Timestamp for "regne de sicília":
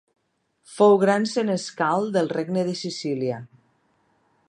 2.39-3.41